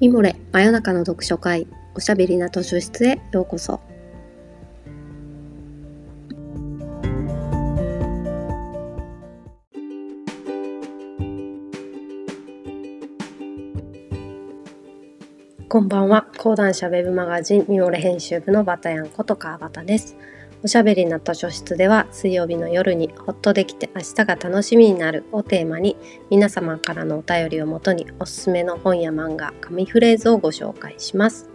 [0.00, 1.66] ミモレ真夜中の読書会
[1.96, 3.80] おしゃべりな図書室へようこそ。
[15.68, 16.28] こんばんは。
[16.38, 20.16] 講談社ウェブマガジンミモレ編集部のバタヤンこと川端です。
[20.60, 25.96] おしゃべりな図書室では水曜日の夜にほっとできて明日が楽しみになるをテーマに
[26.30, 31.48] 皆様からのお便りをもとにおすすめの本や漫画、紙フレーズをご紹介します。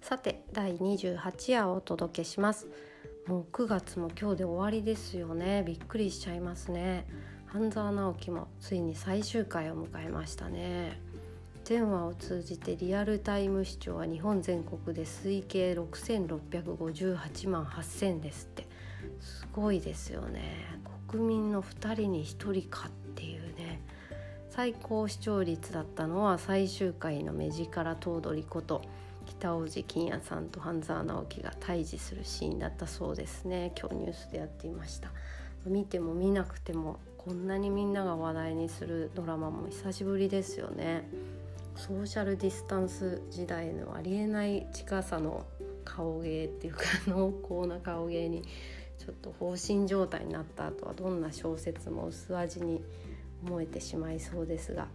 [0.00, 2.66] さて第28夜をお届けします。
[3.30, 5.62] もう9月も今日で終わりですよね。
[5.64, 7.06] びっくりしちゃいますね。
[7.46, 11.00] 半沢直樹もついに最終回を迎えましたね。
[11.62, 18.66] 全話を通じてリアルタイム視聴は日本全国で推計6658万8000ですって。
[19.20, 20.80] すごいですよね。
[21.06, 23.80] 国民の2人に1人かっていうね。
[24.48, 28.82] 最高視聴率だったのは最終回の目力頭取こと
[29.40, 33.72] 北大路欣也さんと半沢直樹が対峙するシーンだったそうですね。
[33.74, 35.10] 今日ニュースでやっていました。
[35.64, 41.08] 見ても見なくてもこんなにみんなが話題にするドラマも久しぶりですよね。
[41.74, 45.46] ソーシャルディスタンス時代のありえない近さの
[45.86, 48.42] 顔芸っていうか濃厚な顔芸に
[48.98, 52.84] ちょっと放心状態になった後はどんな小説も薄味に
[53.46, 54.88] 思えてしまいそうですが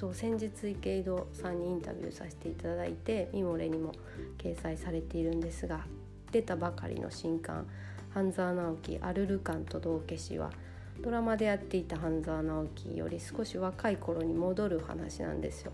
[0.00, 3.92] そう先日池井戸さんにインタビューさせていただいてミモレにも
[4.38, 5.84] 掲載されているんですが
[6.32, 7.66] 出たばかりの新刊
[8.08, 10.52] 「半沢直樹アルルカンと道化師」は
[11.02, 15.72] ドラマでやっていた半沢直樹より少し若い頃に戻る話なんですよ。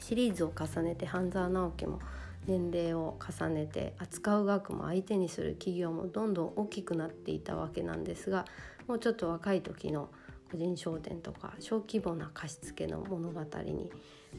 [0.00, 1.98] シリーズを重ねて半沢直樹も
[2.46, 8.46] 年齢を重ねて扱う額も相手にする企業もどんどん大きくなっていたわけなんですが
[8.86, 10.08] もうちょっと若い時の
[10.50, 13.90] 「個人商店とか小規模な貸付の物語に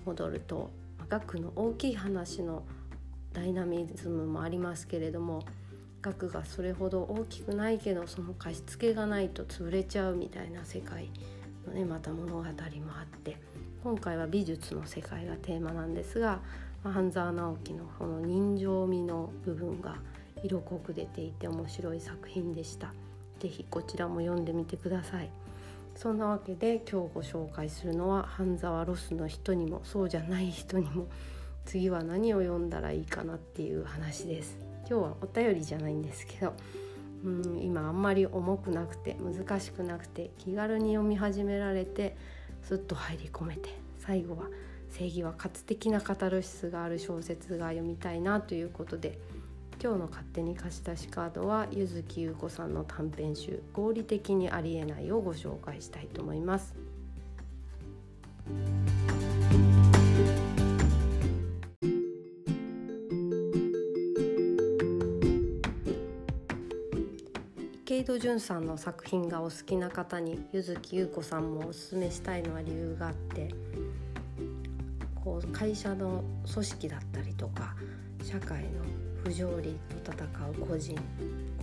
[0.06, 0.70] 戻ると
[1.10, 2.64] 額の大きい話の
[3.34, 5.44] ダイナミズムもありますけれども
[6.02, 11.10] 額がそれほど大きくないけどその貸付がないと潰れちゃうみたいな世界
[11.68, 13.38] のねまた物語もあって
[13.84, 16.40] 今回は美術の世界がテーマなんですが
[16.84, 19.98] 半沢直樹のこの人情味の部分が
[20.44, 22.94] 色濃く出ていて面白い作品でした。
[23.40, 25.30] 是非こちらも読んでみてください。
[25.98, 31.08] そんなわけで今日ご紹介するのは半沢ロスの人にもそうじゃない人にも
[31.66, 34.68] 次は何を読んだらいいかなっていう話です。
[34.90, 36.54] 今日はお便りじゃないんですけど
[37.26, 42.16] うん今あんまり重くなくて難しくなくて気軽に読み始められて
[42.62, 43.70] スッと入り込めて
[44.00, 44.46] 最後は
[44.90, 49.20] 正義は活的なカタルシスがある小説が読みたいなということで
[49.80, 56.76] 今日の勝手に貸し出しカードは柚木優子さんの短編集「合理的にありえない」をご紹介したいと思います。
[67.86, 73.54] 池井戸潤さんの作品がお好きな方に柚木優子さんもおすすめしたいのは理由があって
[75.24, 77.76] こう会社の組織だったりとか
[78.24, 80.98] 社会の不条理と戦う個人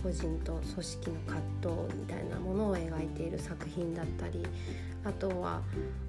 [0.03, 1.41] 個人と組織の葛
[1.87, 4.45] 藤みたいなものを描いている作品だったり
[5.03, 5.63] あとは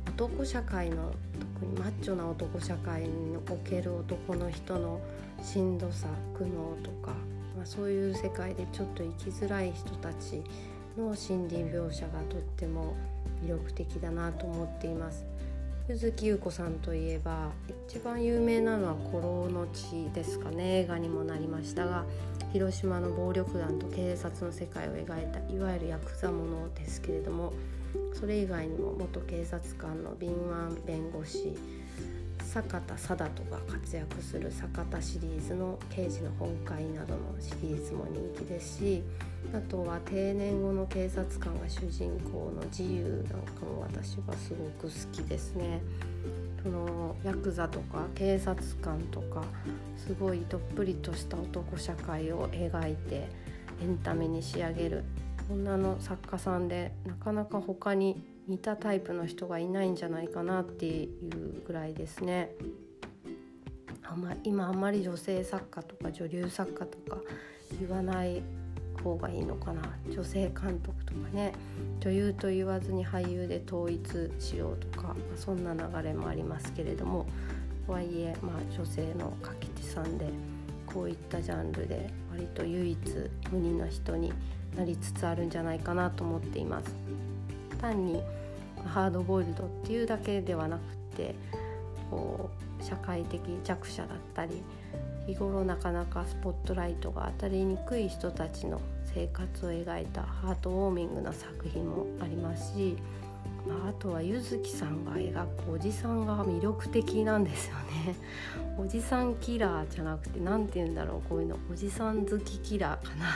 [0.07, 1.15] 男社会の
[1.55, 5.01] 特にマッチョな男社会における男の人の
[5.43, 7.13] しんどさ苦悩とか、
[7.57, 10.43] まあ、そういう世界でちょっと生きづらい人たち
[10.99, 12.95] の心理描写がとっても
[13.43, 15.25] 魅力的だなと思っています。
[15.89, 17.53] 柚木優子さんといえば
[17.89, 20.81] 一番有名なのは「古老の地」ですかね。
[20.81, 22.05] 映画にもなりましたが
[22.53, 27.53] 広島の暴力団と警察の世界を描いたいわゆるヤクザものですけれども
[28.15, 31.57] それ以外にも元警察官の敏腕弁護士
[32.57, 39.03] 坂田貞人が活躍する坂田シリーズの「刑事の本会」などのシリーズも人気ですし
[39.53, 45.83] あとは定年後の警察官が主人公の自由なんかも私はすごく好きですね。
[46.63, 49.45] そのヤクザとか警察官とか
[49.99, 53.29] すごいどっぷりとした男社会を描いて
[53.83, 55.05] エンタメに仕上げる
[55.51, 62.51] 女の作家さんでなかなか他に似たタイプの人がいないんじゃないかなっていうぐらいですね。
[64.03, 67.21] あんま今あんまり女性作家とか女流作家とか
[67.81, 68.43] 言わない
[69.03, 69.83] 方がいいのかな。
[70.09, 71.53] 女性監督とかね。
[72.01, 77.27] 女優と言わずに俳優で統一しようとか、まあ、そんな流れもありますけれども。
[77.87, 80.29] とはいえ、まあ、女性の書き手さんで
[80.85, 82.99] こういったジャンルで割と唯一
[83.51, 84.33] 無二な人に
[84.77, 86.95] なりつつあるんじゃないかなと思っています。
[87.79, 88.23] 単に
[88.85, 90.83] ハードボイルドっていうだけではなく
[91.17, 91.35] て
[92.11, 92.51] こ
[92.81, 94.63] う社会的弱者だったり
[95.27, 98.81] 日頃なかなかスポットライトが当たりにくい人たちの
[99.13, 102.97] 生活を描いたハートウォーミングな作品もありますし、
[103.67, 108.15] まあ、あとは柚月さんが描くおじさんが魅力的なんですよね。
[108.79, 113.27] おじさんキラーじゃなくて何て言うんだろうこういうのおじさん好きキラーかな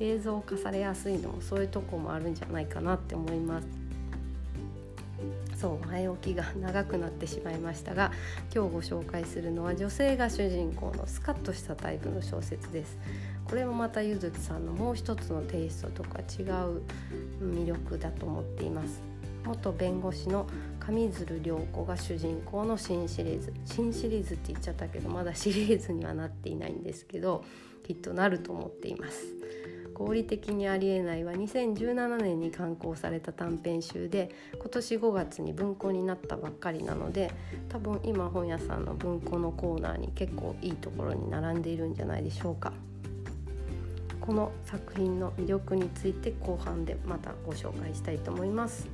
[0.00, 3.68] 映像化されやすいのもそういうとこもあるんじゃないかなって思います。
[5.56, 8.12] そう前置きが長くなってしまいましたが
[8.54, 12.98] 今日ご紹介するのは女性が主人公のスカッとしたタイプの小説です。
[13.46, 16.82] これもまたゆずきさんのもう一つのテイストとか違う
[17.40, 19.00] 魅力だと思っています。
[19.44, 20.46] 元弁護士の
[20.80, 23.52] 上鶴涼子が主人公の新シリーズ。
[23.64, 27.44] 新シリーズって言っちゃったけどまだシリーズにはなっていないんですけど
[27.86, 29.24] きっとなると思っています。
[29.94, 37.30] 合理的にありえないは2017年に刊行された短編集で今年5月に文庫になったばっかりなので
[37.68, 42.72] 多分今本屋さんの文庫のコーナーに結構いいところに並んでいるんじゃないでしょうか。
[44.20, 48.88] この作品の魅力について後半でまたご紹介したいと思います。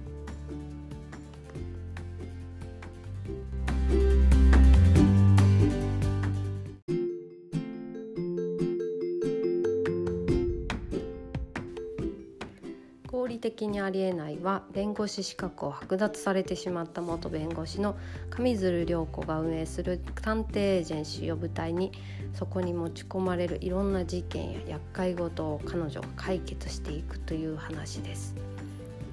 [13.30, 17.96] 理的にありえないは弁護士資格を剥奪されてしまった元弁護士の
[18.28, 21.92] 上鶴涼子が運営する探偵エージェンシーを舞台に
[22.34, 28.34] そこに持ち込まれるいろんな事件や厄介事を彼女が解決していくという話です。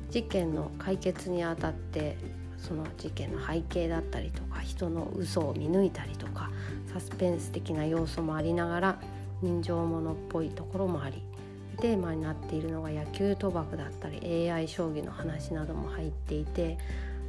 [0.10, 2.18] 事件の解決にあたって
[2.58, 6.50] その事件の背景だったりとか人の嘘を見抜いたりとか
[6.92, 9.00] サスペンス的な要素もありながら
[9.42, 11.22] 人情ものっぽいところもあり。
[11.78, 16.78] テーマになっているのが野球賭博だったり AI 将棋の話なども入っていて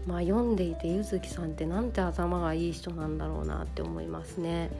[0.06, 4.70] まあ読んでいて柚月さんってなんて頭がいい人なんだろうなって思いますね。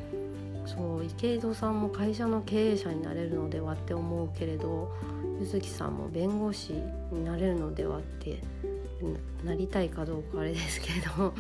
[0.67, 4.93] そう池井戸さんも会社の経営者になれるのではって思うけれど
[5.41, 6.75] 柚月さんも弁護士
[7.11, 8.43] になれるのではって
[9.45, 11.33] なりたいかどうかあれですけれども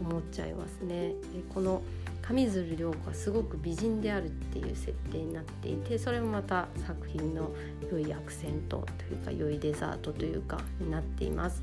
[0.00, 1.08] 思っちゃいますね。
[1.08, 1.14] で
[1.52, 1.82] この
[2.30, 7.50] 上水涼子はすごく美人であるっていう設定になっていてそれもまた作品の
[7.90, 11.62] 良いアクセントというか良いデザートというかになっています。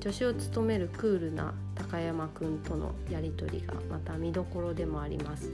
[0.00, 5.50] 助手を務めるクールな高山くんとのやり取りがまた見どころでもあります。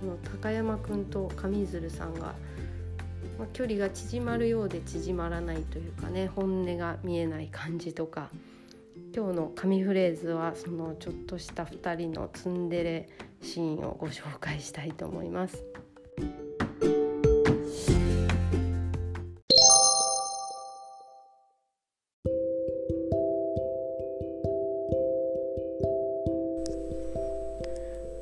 [0.00, 2.34] この高山くんと上鶴さんが、
[3.38, 8.30] まあ、距離が縮まるようで縮まらないというかね本音が見えない感じとか
[9.12, 13.08] 今日の神フレーズはそのちょっとした2人のツンデレ
[13.42, 15.64] シーンをご紹介したいと思います。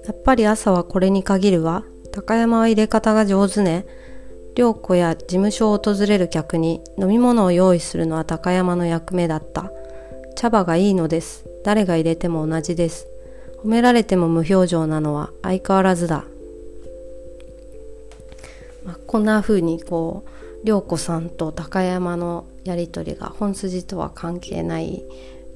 [0.07, 1.85] やっぱり朝はこれに限るわ。
[2.13, 3.85] 高山は入れ方が上手ね。
[4.57, 9.71] 良子や事務所を訪れる客に飲み物を用意するのは高山の役目だった。
[10.39, 11.45] 茶葉がいいのです。
[11.65, 13.09] 誰が入れても同じです。
[13.65, 16.27] 褒められても無表情なのは相変わらずだ。
[18.85, 20.25] まあ、こんな風にこ
[20.63, 25.03] う涼子さんと高山のやり取りが本筋とは関係ない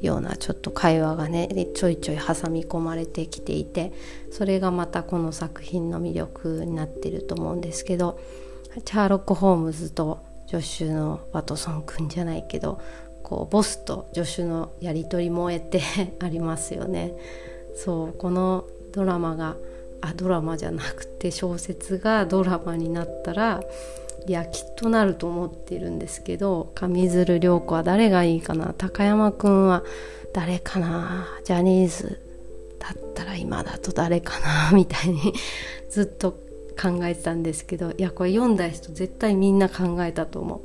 [0.01, 3.93] ようなちょっと会話がねちょいちょい挟み込まれてきていて
[4.33, 8.19] それがまたこの作品の魅力になってると思うんですけど
[8.85, 12.81] チャーロック・ホームズと助手のワトソン君じゃないけど
[13.33, 15.81] こうボスと助手のやり取りもえて
[16.21, 17.15] ありますよね。
[17.75, 19.57] そうこのドラマが
[20.03, 23.63] あドラマじゃなくて小説がドラマになったら
[24.27, 28.75] いやきっとなると思ってるんですけど上鶴涼子は誰がいいかな？
[28.77, 29.83] 高山くんは
[30.35, 31.27] 誰かな？
[31.45, 32.21] ジャニーズ
[32.79, 34.73] だったら今だと誰かな？
[34.77, 35.33] みたいに
[35.89, 36.33] ずっと
[36.79, 40.61] 考えてたんですけどいやこれ読んだ人絶対みんな考えたと思う。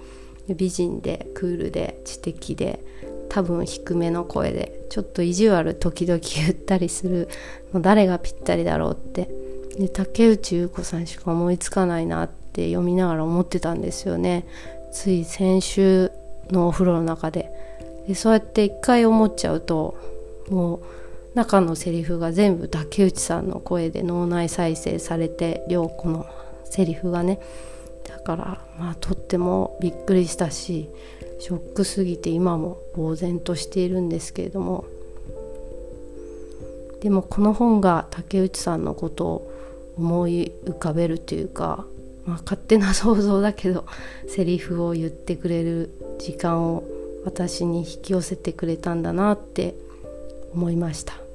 [0.55, 2.83] 美人でクールで知的で
[3.29, 7.27] 多分低めの声でちょっと意地悪時々言ったりする
[7.73, 9.29] の誰がぴったりだろうって。
[9.77, 14.45] で竹内優子さんしか思いつかないなって読みながら思ってたんですよね。
[14.91, 16.11] つい先週
[16.49, 17.51] のお風呂の中で。
[18.07, 19.97] でそうやって一回思っちゃうと
[20.49, 20.79] もう
[21.35, 26.25] 中のセリフが全部竹内さんの声で脳内再生されて涼子の
[26.63, 27.39] セリフがね。
[28.07, 30.89] だからまあとってもびっくりしたし
[31.39, 34.85] ショックすぎて今も呆然としているんですけれども。
[37.01, 39.51] でもこの本が竹内さんのことを
[39.97, 41.85] 思い浮かべるというか、
[42.25, 43.85] まあ、勝手な想像だけど
[44.27, 46.83] セリフを言ってくれる時間を
[47.23, 49.75] 私に引き寄せてくれたんだなって
[50.53, 51.26] 思いました。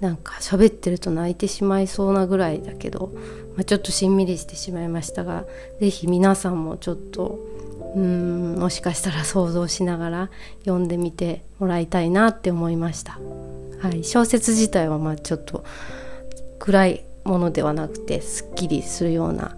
[0.00, 3.12] なんか喋ってると泣いてしまいそうなぐらいだけど、
[3.56, 5.44] まあ、ちょっとしんみりしてしまいましたが
[5.80, 7.38] 是非皆さんもちょっと
[7.94, 10.30] うんもしかしたら想像しながら
[10.64, 13.18] 読んでみてもらいたいなって思いました。
[13.80, 15.64] はい、小説自体はまあちょっと
[16.58, 19.56] 暗いものではなくてすっきりするような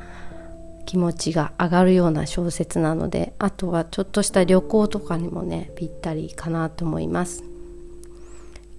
[0.84, 7.55] 気持ちが上がるような小説なのであとはちょっとした旅行とかにもねぴったりかなと思います。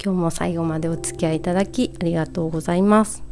[0.03, 3.26] 今日も最後までお付き合いいただきありがとうございます。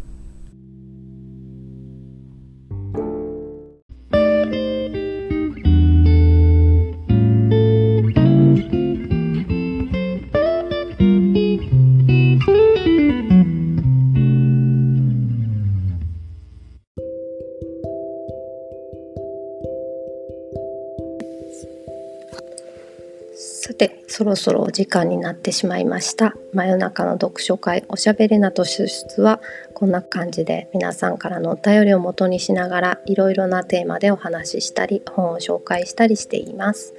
[24.16, 26.38] そろそろお時間になってしまいました。
[26.54, 29.42] 真夜中の読書会おしゃべりなと出出は
[29.74, 36.94] こんな感じで皆さんからのお便りを元にしながらいろいろなテーマでお話ししたり本を紹介したりしています。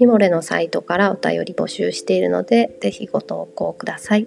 [0.00, 4.26] ミモレのサイトからお便り募集しているのでぜひご投稿ください。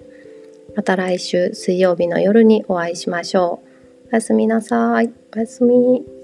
[0.75, 3.63] また来週水曜日の夜にお会いしましょ
[4.06, 4.10] う。
[4.12, 5.12] おやすみなさい。
[5.36, 6.16] おやすみ。